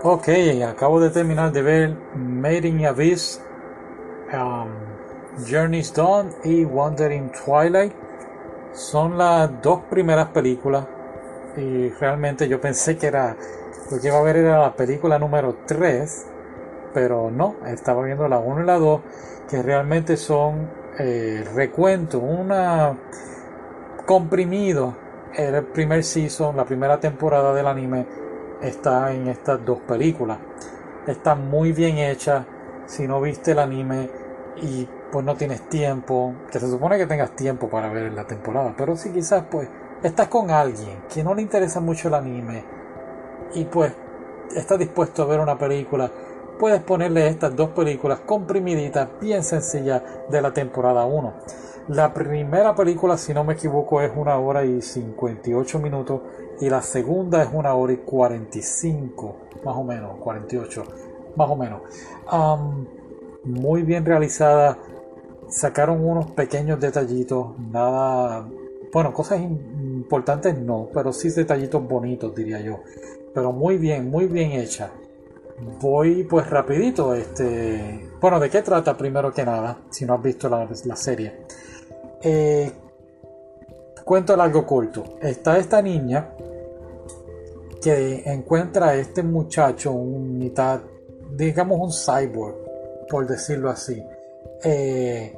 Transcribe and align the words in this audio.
Ok, 0.00 0.28
acabo 0.64 1.00
de 1.00 1.10
terminar 1.10 1.50
de 1.50 1.60
ver 1.60 1.96
Made 2.14 2.68
in 2.68 2.86
Abyss, 2.86 3.42
um, 4.32 4.68
Journey's 5.44 5.92
Dawn 5.92 6.30
y 6.44 6.64
Wandering 6.64 7.32
Twilight. 7.32 7.92
Son 8.72 9.18
las 9.18 9.60
dos 9.60 9.80
primeras 9.90 10.28
películas 10.28 10.86
y 11.56 11.88
realmente 11.88 12.46
yo 12.46 12.60
pensé 12.60 12.96
que 12.96 13.08
era 13.08 13.34
lo 13.90 13.98
que 13.98 14.06
iba 14.06 14.18
a 14.18 14.22
ver 14.22 14.36
era 14.36 14.60
la 14.60 14.76
película 14.76 15.18
número 15.18 15.56
3, 15.66 16.26
pero 16.94 17.32
no, 17.32 17.56
estaba 17.66 18.04
viendo 18.04 18.28
la 18.28 18.38
1 18.38 18.62
y 18.62 18.66
la 18.66 18.78
2 18.78 19.00
que 19.50 19.62
realmente 19.64 20.16
son 20.16 20.70
eh, 21.00 21.44
recuento, 21.56 22.20
una 22.20 22.96
comprimido 24.06 24.94
el 25.34 25.64
primer 25.64 26.04
season, 26.04 26.56
la 26.56 26.64
primera 26.64 27.00
temporada 27.00 27.52
del 27.52 27.66
anime 27.66 28.27
está 28.62 29.12
en 29.12 29.28
estas 29.28 29.64
dos 29.64 29.78
películas. 29.80 30.38
Está 31.06 31.34
muy 31.34 31.72
bien 31.72 31.98
hecha. 31.98 32.46
Si 32.86 33.06
no 33.06 33.20
viste 33.20 33.52
el 33.52 33.58
anime 33.58 34.10
y 34.62 34.88
pues 35.12 35.24
no 35.24 35.36
tienes 35.36 35.68
tiempo, 35.68 36.34
que 36.50 36.60
se 36.60 36.68
supone 36.68 36.98
que 36.98 37.06
tengas 37.06 37.34
tiempo 37.34 37.68
para 37.68 37.88
ver 37.88 38.12
la 38.12 38.26
temporada, 38.26 38.74
pero 38.76 38.96
si 38.96 39.10
quizás 39.10 39.44
pues 39.50 39.68
estás 40.02 40.28
con 40.28 40.50
alguien 40.50 40.98
que 41.12 41.24
no 41.24 41.34
le 41.34 41.42
interesa 41.42 41.80
mucho 41.80 42.08
el 42.08 42.14
anime 42.14 42.62
y 43.54 43.64
pues 43.64 43.92
estás 44.54 44.78
dispuesto 44.78 45.22
a 45.22 45.26
ver 45.26 45.40
una 45.40 45.56
película, 45.58 46.10
puedes 46.58 46.82
ponerle 46.82 47.28
estas 47.28 47.54
dos 47.54 47.70
películas 47.70 48.20
comprimiditas, 48.20 49.08
bien 49.20 49.42
sencillas 49.42 50.02
de 50.28 50.42
la 50.42 50.52
temporada 50.52 51.04
1. 51.06 51.32
La 51.88 52.12
primera 52.12 52.74
película, 52.74 53.16
si 53.16 53.32
no 53.32 53.44
me 53.44 53.54
equivoco, 53.54 54.02
es 54.02 54.12
una 54.14 54.36
hora 54.38 54.64
y 54.64 54.82
58 54.82 55.78
minutos 55.78 56.20
y 56.60 56.68
la 56.68 56.82
segunda 56.82 57.42
es 57.42 57.48
una 57.52 57.74
hora 57.74 57.94
y 57.94 57.98
45, 57.98 59.36
más 59.64 59.76
o 59.76 59.84
menos, 59.84 60.18
48, 60.18 60.84
más 61.36 61.48
o 61.48 61.56
menos. 61.56 61.80
muy 63.44 63.82
bien 63.82 64.04
realizada, 64.04 64.76
sacaron 65.48 66.04
unos 66.04 66.30
pequeños 66.32 66.78
detallitos, 66.78 67.58
nada, 67.58 68.46
bueno, 68.92 69.14
cosas 69.14 69.40
importantes 69.40 70.58
no, 70.58 70.88
pero 70.92 71.12
sí 71.12 71.30
detallitos 71.30 71.86
bonitos 71.86 72.34
diría 72.34 72.60
yo, 72.60 72.80
pero 73.32 73.52
muy 73.52 73.78
bien, 73.78 74.10
muy 74.10 74.26
bien 74.26 74.52
hecha. 74.52 74.90
Voy 75.80 76.24
pues 76.24 76.48
rapidito, 76.48 77.14
este, 77.14 78.10
bueno, 78.20 78.38
¿de 78.38 78.48
qué 78.48 78.62
trata 78.62 78.96
primero 78.96 79.32
que 79.32 79.44
nada? 79.44 79.78
Si 79.90 80.04
no 80.04 80.14
has 80.14 80.22
visto 80.22 80.48
la, 80.48 80.68
la 80.84 80.96
serie. 80.96 81.46
Eh, 82.22 82.70
cuento 84.04 84.36
largo 84.36 84.64
corto. 84.64 85.04
Está 85.20 85.58
esta 85.58 85.82
niña 85.82 86.30
que 87.82 88.22
encuentra 88.24 88.90
a 88.90 88.94
este 88.94 89.22
muchacho, 89.22 89.92
un 89.92 90.38
mitad, 90.38 90.80
digamos 91.36 91.78
un 91.80 91.92
cyborg, 91.92 92.56
por 93.08 93.26
decirlo 93.26 93.70
así. 93.70 94.02
Eh, 94.62 95.36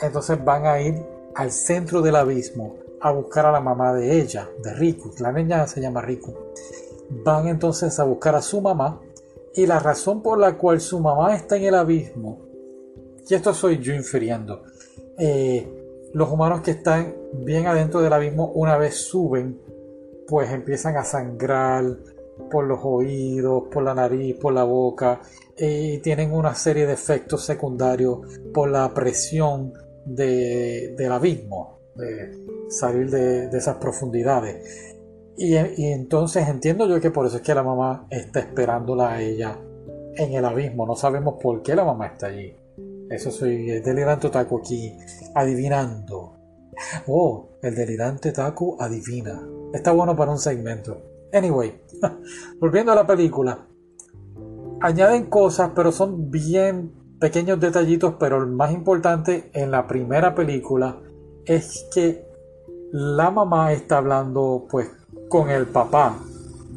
entonces 0.00 0.44
van 0.44 0.66
a 0.66 0.80
ir 0.80 1.02
al 1.34 1.50
centro 1.50 2.02
del 2.02 2.16
abismo 2.16 2.76
a 3.00 3.10
buscar 3.10 3.46
a 3.46 3.52
la 3.52 3.60
mamá 3.60 3.94
de 3.94 4.20
ella, 4.20 4.48
de 4.62 4.74
Riku. 4.74 5.12
La 5.18 5.32
niña 5.32 5.66
se 5.66 5.80
llama 5.80 6.02
Riku. 6.02 6.34
Van 7.24 7.48
entonces 7.48 7.98
a 7.98 8.04
buscar 8.04 8.34
a 8.34 8.42
su 8.42 8.60
mamá 8.60 9.00
y 9.54 9.66
la 9.66 9.78
razón 9.78 10.22
por 10.22 10.38
la 10.38 10.56
cual 10.56 10.80
su 10.80 11.00
mamá 11.00 11.34
está 11.34 11.56
en 11.56 11.64
el 11.64 11.74
abismo, 11.74 12.40
y 13.28 13.34
esto 13.34 13.54
soy 13.54 13.78
yo 13.78 13.94
infiriendo, 13.94 14.64
eh, 15.18 15.66
los 16.12 16.30
humanos 16.30 16.60
que 16.60 16.72
están 16.72 17.14
bien 17.32 17.66
adentro 17.66 18.00
del 18.00 18.12
abismo, 18.12 18.52
una 18.54 18.76
vez 18.76 18.96
suben, 18.96 19.60
pues 20.26 20.50
empiezan 20.50 20.96
a 20.96 21.04
sangrar 21.04 21.84
por 22.50 22.64
los 22.66 22.80
oídos, 22.82 23.64
por 23.72 23.82
la 23.82 23.94
nariz, 23.94 24.36
por 24.36 24.52
la 24.52 24.64
boca, 24.64 25.20
y 25.56 25.98
tienen 25.98 26.32
una 26.32 26.54
serie 26.54 26.86
de 26.86 26.94
efectos 26.94 27.44
secundarios 27.44 28.20
por 28.52 28.70
la 28.70 28.92
presión 28.92 29.72
del 30.04 31.12
abismo, 31.12 31.78
de 31.94 32.44
salir 32.68 33.10
de, 33.10 33.56
esas 33.56 33.76
profundidades. 33.76 34.96
Y, 35.36 35.56
entonces 35.56 36.48
entiendo 36.48 36.86
yo 36.86 37.00
que 37.00 37.10
por 37.10 37.26
eso 37.26 37.36
es 37.36 37.42
que 37.42 37.54
la 37.54 37.62
mamá 37.62 38.06
está 38.10 38.40
esperándola 38.40 39.12
a 39.12 39.22
ella 39.22 39.58
en 40.16 40.32
el 40.34 40.44
abismo. 40.44 40.86
No 40.86 40.94
sabemos 40.94 41.34
por 41.42 41.62
qué 41.62 41.74
la 41.74 41.84
mamá 41.84 42.08
está 42.08 42.26
allí. 42.26 42.54
Eso 43.08 43.30
soy 43.30 43.70
el 43.70 43.82
delirante 43.82 44.26
otaku 44.26 44.58
aquí, 44.58 44.96
adivinando. 45.34 46.36
Oh, 47.06 47.50
el 47.62 47.74
delirante 47.74 48.32
taku 48.32 48.76
adivina. 48.78 49.42
Está 49.72 49.92
bueno 49.92 50.16
para 50.16 50.32
un 50.32 50.38
segmento. 50.38 51.02
Anyway, 51.32 51.80
volviendo 52.60 52.92
a 52.92 52.96
la 52.96 53.06
película. 53.06 53.66
Añaden 54.80 55.26
cosas, 55.26 55.70
pero 55.74 55.92
son 55.92 56.30
bien 56.30 56.92
pequeños 57.20 57.60
detallitos, 57.60 58.16
pero 58.18 58.38
el 58.38 58.48
más 58.48 58.72
importante 58.72 59.50
en 59.52 59.70
la 59.70 59.86
primera 59.86 60.34
película 60.34 61.00
es 61.44 61.88
que 61.94 62.26
la 62.90 63.30
mamá 63.30 63.72
está 63.72 63.98
hablando 63.98 64.66
pues 64.68 64.90
con 65.32 65.48
el 65.48 65.66
papá 65.66 66.18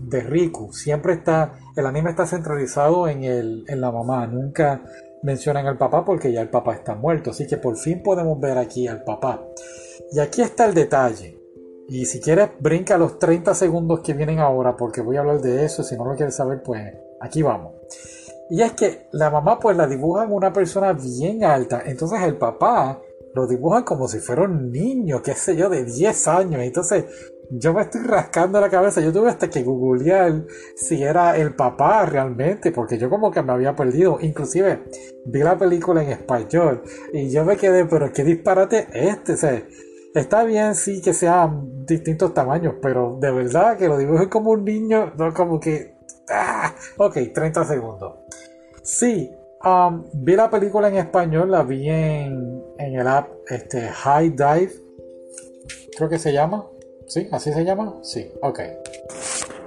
de 0.07 0.21
Riku. 0.21 0.71
Siempre 0.71 1.11
está, 1.11 1.55
el 1.75 1.85
anime 1.85 2.11
está 2.11 2.25
centralizado 2.25 3.09
en, 3.09 3.25
el, 3.25 3.66
en 3.67 3.81
la 3.81 3.91
mamá, 3.91 4.25
nunca 4.27 4.81
mencionan 5.23 5.67
al 5.67 5.77
papá 5.77 6.05
porque 6.05 6.31
ya 6.31 6.41
el 6.41 6.47
papá 6.47 6.73
está 6.73 6.95
muerto. 6.95 7.31
Así 7.31 7.45
que 7.47 7.57
por 7.57 7.75
fin 7.75 8.01
podemos 8.01 8.39
ver 8.39 8.57
aquí 8.57 8.88
al 8.88 9.03
papá. 9.03 9.45
Y 10.09 10.19
aquí 10.19 10.41
está 10.41 10.67
el 10.67 10.73
detalle. 10.73 11.38
Y 11.89 12.05
si 12.05 12.21
quieres, 12.21 12.51
brinca 12.57 12.97
los 12.97 13.19
30 13.19 13.53
segundos 13.53 13.99
que 13.99 14.13
vienen 14.13 14.39
ahora 14.39 14.77
porque 14.77 15.01
voy 15.01 15.17
a 15.17 15.19
hablar 15.19 15.41
de 15.41 15.65
eso. 15.65 15.83
Si 15.83 15.97
no 15.97 16.05
lo 16.05 16.15
quieres 16.15 16.35
saber, 16.35 16.63
pues 16.63 16.81
aquí 17.19 17.41
vamos. 17.41 17.73
Y 18.49 18.61
es 18.61 18.71
que 18.71 19.09
la 19.11 19.29
mamá 19.29 19.59
pues 19.59 19.75
la 19.75 19.85
dibujan 19.85 20.31
una 20.31 20.53
persona 20.53 20.94
bien 20.94 21.44
alta. 21.44 21.81
Entonces 21.85 22.21
el 22.21 22.38
papá 22.38 23.01
lo 23.33 23.47
dibujan 23.47 23.83
como 23.83 24.07
si 24.07 24.19
fuera 24.19 24.44
un 24.44 24.71
niño, 24.71 25.21
qué 25.21 25.33
sé 25.33 25.57
yo, 25.57 25.67
de 25.67 25.83
10 25.83 26.27
años. 26.29 26.61
Entonces 26.61 27.03
yo 27.50 27.73
me 27.73 27.81
estoy 27.81 28.01
rascando 28.01 28.59
la 28.59 28.69
cabeza. 28.69 29.01
Yo 29.01 29.11
tuve 29.11 29.29
hasta 29.29 29.50
que 29.50 29.63
googlear 29.63 30.45
si 30.75 31.03
era 31.03 31.38
el 31.38 31.56
papá 31.56 32.06
realmente, 32.06 32.72
porque 32.72 32.97
yo 32.97 33.09
como 33.09 33.31
que 33.31 33.41
me 33.41 33.53
había 33.53 33.75
perdido. 33.75 34.17
Inclusive 34.22 34.83
vi 35.25 35.39
la 35.39 35.57
película 35.57 36.03
en 36.03 36.11
español 36.11 36.83
y 37.13 37.29
yo 37.29 37.45
me 37.45 37.57
quedé, 37.57 37.85
pero 37.85 38.11
qué 38.11 38.23
disparate 38.23 38.88
este. 38.94 39.33
O 39.33 40.19
está 40.19 40.44
bien, 40.44 40.75
sí, 40.75 41.01
que 41.01 41.13
sean 41.13 41.85
distintos 41.85 42.33
tamaños, 42.33 42.75
pero 42.81 43.17
de 43.19 43.31
verdad 43.31 43.77
que 43.77 43.88
lo 43.88 43.97
dibujen 43.97 44.29
como 44.29 44.51
un 44.51 44.63
niño, 44.63 45.13
no 45.17 45.33
como 45.33 45.59
que. 45.59 45.95
Ah, 46.29 46.73
ok, 46.97 47.17
30 47.33 47.66
segundos. 47.66 48.13
Sí, 48.81 49.31
um, 49.63 50.06
vi 50.13 50.35
la 50.35 50.50
película 50.50 50.88
en 50.88 50.95
español, 50.95 51.51
la 51.51 51.63
vi 51.63 51.89
en, 51.89 52.63
en 52.77 52.95
el 52.95 53.07
app 53.07 53.29
este, 53.47 53.81
High 53.81 54.29
Dive, 54.29 54.72
creo 55.97 56.09
que 56.09 56.17
se 56.17 56.31
llama 56.31 56.66
¿Sí? 57.07 57.27
¿Así 57.31 57.53
se 57.53 57.63
llama? 57.63 57.95
Sí, 58.01 58.31
ok. 58.41 58.59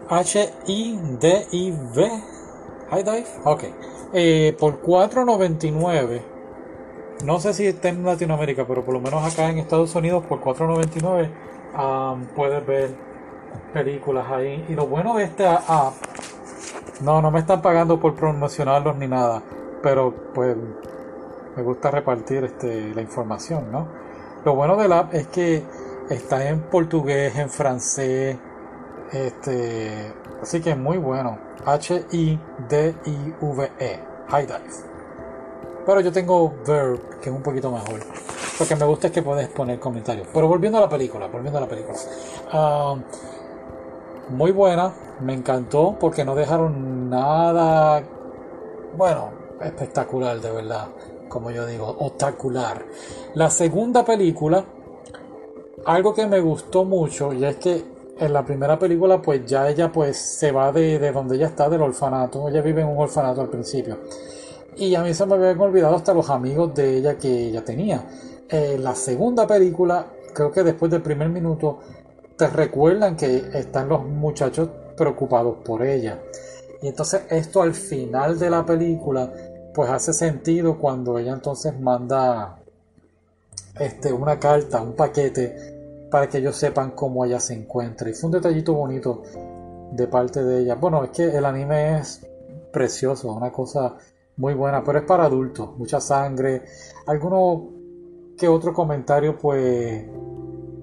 H-I-D-I-V. 0.09 1.31
High 2.91 3.03
Dive. 3.03 3.27
Ok. 3.45 3.65
Eh, 4.13 4.57
por 4.59 4.83
4.99. 4.83 6.23
No 7.25 7.39
sé 7.41 7.53
si 7.53 7.67
está 7.67 7.89
en 7.89 8.05
Latinoamérica, 8.05 8.67
pero 8.67 8.85
por 8.85 8.95
lo 8.95 9.01
menos 9.01 9.23
acá 9.25 9.51
en 9.51 9.59
Estados 9.59 9.95
Unidos 9.95 10.25
por 10.27 10.41
4.99 10.41 11.29
um, 11.77 12.27
puedes 12.35 12.65
ver 12.67 12.91
películas 13.73 14.31
ahí. 14.31 14.65
Y 14.69 14.75
lo 14.75 14.87
bueno 14.87 15.17
de 15.17 15.25
esta 15.25 15.57
app, 15.67 15.95
no, 17.01 17.21
no 17.21 17.31
me 17.31 17.41
están 17.41 17.61
pagando 17.61 17.99
por 18.01 18.15
promocionarlos 18.15 18.97
ni 18.97 19.09
nada, 19.09 19.43
pero 19.83 20.15
pues 20.33 20.57
me 21.57 21.63
gusta 21.63 21.91
repartir 21.91 22.45
este, 22.45 22.95
la 22.95 23.03
información, 23.03 23.71
¿no? 23.73 23.89
Lo 24.45 24.55
bueno 24.55 24.77
de 24.77 24.89
la 24.89 25.01
app 25.01 25.15
es 25.15 25.27
que 25.27 25.65
Está 26.11 26.49
en 26.49 26.63
portugués, 26.63 27.37
en 27.37 27.51
francés. 27.51 28.37
Este, 29.13 30.13
así 30.43 30.61
que 30.61 30.71
es 30.71 30.79
muy 30.79 30.99
bueno. 30.99 31.39
H-I-D-I-V-E. 31.65 32.41
High 34.29 34.47
Dive. 34.47 34.71
Pero 35.87 36.01
yo 36.01 36.13
tengo 36.13 36.55
Verb, 36.67 37.21
que 37.21 37.31
es 37.31 37.35
un 37.35 37.43
poquito 37.43 37.71
mejor. 37.71 38.01
Lo 38.61 38.67
que 38.67 38.77
me 38.77 38.85
gusta 38.85 39.07
es 39.07 39.13
que 39.13 39.23
puedes 39.23 39.49
poner 39.49 39.79
comentarios. 39.79 40.27
Pero 40.33 40.49
volviendo 40.49 40.79
a 40.79 40.83
la 40.83 40.89
película, 40.89 41.29
volviendo 41.29 41.59
a 41.59 41.63
la 41.63 41.69
película. 41.69 41.97
Ah, 42.53 42.97
muy 44.31 44.53
buena, 44.53 44.93
me 45.21 45.33
encantó 45.33 45.97
porque 45.99 46.25
no 46.25 46.35
dejaron 46.35 47.09
nada, 47.09 48.03
bueno, 48.97 49.31
espectacular 49.63 50.41
de 50.41 50.51
verdad, 50.51 50.89
como 51.29 51.51
yo 51.51 51.65
digo, 51.67 51.97
espectacular. 52.01 52.85
La 53.35 53.49
segunda 53.49 54.05
película 54.05 54.65
algo 55.89 56.13
que 56.13 56.27
me 56.27 56.39
gustó 56.39 56.85
mucho 56.85 57.33
y 57.33 57.47
es 57.47 57.57
que 57.57 57.83
en 58.19 58.33
la 58.35 58.45
primera 58.45 58.79
película 58.79 59.23
pues 59.23 59.47
ya 59.47 59.71
ella 59.71 59.91
pues 59.91 60.19
se 60.19 60.53
va 60.53 60.71
de, 60.71 60.99
donde 61.13 61.37
ella 61.37 61.47
está, 61.47 61.71
del 61.71 61.81
orfanato, 61.81 62.47
ella 62.47 62.61
vive 62.61 62.83
en 62.83 62.89
un 62.89 62.99
orfanato 62.99 63.41
al 63.41 63.49
principio. 63.49 63.97
Y 64.77 64.95
a 64.95 65.03
mí 65.03 65.15
se 65.15 65.25
me 65.25 65.37
habían 65.37 65.59
olvidado 65.59 65.97
hasta 65.97 66.13
los 66.13 66.29
amigos 66.29 66.75
de 66.75 66.99
ella 66.99 67.17
que 67.17 67.49
ella 67.49 67.65
tenía. 67.65 68.05
En 68.51 68.85
la 68.85 68.95
segunda 68.95 69.47
película, 69.47 70.09
creo 70.35 70.53
que 70.53 70.63
después 70.63 70.91
del 70.91 71.01
primer 71.01 71.31
minuto, 71.31 71.79
te 72.37 72.49
recuerdan 72.49 73.17
que 73.17 73.45
están 73.55 73.89
los 73.89 74.05
muchachos 74.05 74.69
preocupados 74.95 75.57
por 75.65 75.83
ella. 75.83 76.21
Y 76.83 76.89
entonces 76.89 77.23
esto 77.31 77.63
al 77.63 77.73
final 77.73 78.39
de 78.39 78.51
la 78.51 78.67
película 78.67 79.33
pues 79.75 79.89
hace 79.89 80.13
sentido 80.13 80.77
cuando 80.77 81.19
ella 81.19 81.33
entonces 81.33 81.81
manda 81.81 82.59
este, 83.81 84.13
una 84.13 84.39
carta, 84.39 84.83
un 84.83 84.93
paquete 84.95 85.78
para 86.11 86.29
que 86.29 86.39
ellos 86.39 86.57
sepan 86.57 86.93
cómo 86.93 87.25
ella 87.25 87.41
se 87.41 87.55
encuentra. 87.55 88.09
Y 88.09 88.15
fue 88.15 88.29
un 88.29 88.33
detallito 88.33 88.75
bonito 88.75 89.23
de 89.93 90.07
parte 90.07 90.43
de 90.43 90.61
ella. 90.61 90.75
Bueno, 90.75 91.05
es 91.05 91.11
que 91.11 91.37
el 91.37 91.45
anime 91.45 91.99
es 91.99 92.27
precioso, 92.73 93.33
una 93.33 93.51
cosa 93.51 93.97
muy 94.37 94.55
buena, 94.55 94.85
pero 94.85 94.99
es 94.99 95.05
para 95.05 95.25
adultos, 95.25 95.77
mucha 95.77 96.01
sangre, 96.01 96.63
alguno 97.07 97.71
que 98.37 98.47
otro 98.47 98.73
comentario 98.73 99.37
pues 99.37 100.05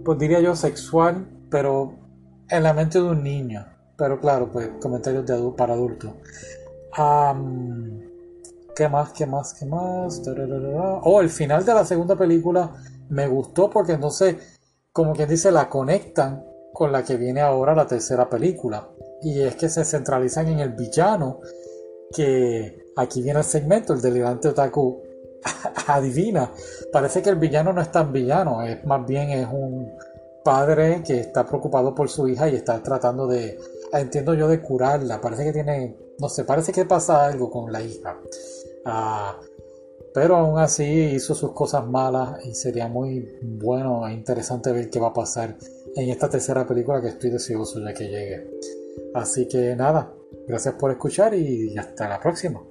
pues 0.04 0.20
diría 0.20 0.40
yo 0.40 0.56
sexual, 0.56 1.26
pero 1.50 1.94
en 2.50 2.64
la 2.64 2.74
mente 2.74 3.00
de 3.00 3.10
un 3.10 3.24
niño. 3.24 3.66
Pero 3.98 4.20
claro, 4.20 4.52
pues 4.52 4.70
comentarios 4.80 5.26
de 5.26 5.54
para 5.58 5.74
adultos. 5.74 6.12
¿Qué 8.76 8.90
más? 8.90 9.14
¿Qué 9.14 9.26
más? 9.26 9.54
¿Qué 9.54 9.66
más? 9.66 10.22
Oh, 11.02 11.22
el 11.22 11.30
final 11.30 11.66
de 11.66 11.74
la 11.74 11.86
segunda 11.86 12.16
película 12.16 12.72
me 13.10 13.28
gustó 13.28 13.70
porque 13.70 13.94
entonces, 13.94 14.55
como 14.96 15.12
quien 15.12 15.28
dice, 15.28 15.52
la 15.52 15.68
conectan 15.68 16.46
con 16.72 16.94
la 16.94 17.04
que 17.04 17.18
viene 17.18 17.42
ahora 17.42 17.76
la 17.76 17.86
tercera 17.86 18.30
película. 18.30 18.88
Y 19.22 19.42
es 19.42 19.58
que 19.58 19.68
se 19.68 19.84
centralizan 19.84 20.48
en 20.48 20.60
el 20.60 20.70
villano, 20.70 21.42
que 22.16 22.94
aquí 22.96 23.22
viene 23.22 23.40
el 23.40 23.46
segmento, 23.46 23.92
el 23.92 24.00
delirante 24.00 24.48
otaku 24.48 25.04
adivina. 25.88 26.50
Parece 26.94 27.22
que 27.22 27.30
el 27.30 27.36
villano 27.36 27.74
no 27.74 27.82
es 27.82 27.92
tan 27.92 28.14
villano, 28.14 28.64
es 28.64 28.86
más 28.86 29.06
bien 29.06 29.32
es 29.32 29.46
un 29.52 29.92
padre 30.46 31.04
que 31.06 31.20
está 31.20 31.46
preocupado 31.46 31.94
por 31.94 32.08
su 32.08 32.30
hija 32.30 32.48
y 32.48 32.56
está 32.56 32.82
tratando 32.82 33.28
de, 33.28 33.60
entiendo 33.92 34.34
yo, 34.34 34.48
de 34.48 34.62
curarla. 34.62 35.20
Parece 35.20 35.44
que 35.44 35.52
tiene, 35.52 35.98
no 36.20 36.30
sé, 36.30 36.46
parece 36.46 36.72
que 36.72 36.86
pasa 36.86 37.26
algo 37.26 37.52
con 37.52 37.70
la 37.70 37.82
hija. 37.82 38.18
Ah, 38.86 39.38
pero 40.16 40.38
aún 40.38 40.58
así 40.60 40.84
hizo 40.84 41.36
sus 41.36 41.52
cosas 41.52 41.86
malas 41.86 42.40
y 42.46 42.56
sería 42.56 42.88
muy 42.88 43.38
bueno 43.42 44.08
e 44.08 44.14
interesante 44.14 44.72
ver 44.72 44.90
qué 44.90 44.98
va 44.98 45.10
a 45.10 45.14
pasar 45.14 45.58
en 45.94 46.10
esta 46.10 46.30
tercera 46.30 46.66
película 46.66 47.02
que 47.02 47.10
estoy 47.10 47.32
deseoso 47.32 47.82
de 47.82 47.94
que 47.94 48.08
llegue. 48.08 48.50
Así 49.14 49.46
que 49.46 49.76
nada, 49.76 50.14
gracias 50.48 50.76
por 50.76 50.92
escuchar 50.92 51.36
y 51.36 51.78
hasta 51.78 52.08
la 52.08 52.22
próxima. 52.22 52.64